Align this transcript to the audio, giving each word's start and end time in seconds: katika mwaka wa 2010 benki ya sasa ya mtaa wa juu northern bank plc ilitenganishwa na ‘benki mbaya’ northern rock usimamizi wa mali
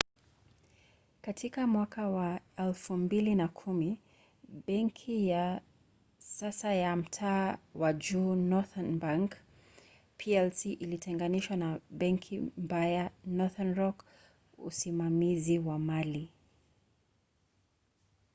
katika 1.21 1.67
mwaka 1.67 2.09
wa 2.09 2.39
2010 2.57 3.95
benki 4.67 5.27
ya 5.27 5.61
sasa 6.17 6.73
ya 6.73 6.95
mtaa 6.95 7.57
wa 7.75 7.93
juu 7.93 8.35
northern 8.35 8.99
bank 8.99 9.31
plc 10.17 10.65
ilitenganishwa 10.65 11.57
na 11.57 11.79
‘benki 11.89 12.39
mbaya’ 12.57 13.11
northern 13.25 13.73
rock 13.75 14.05
usimamizi 14.57 15.59
wa 15.59 15.79
mali 15.79 16.31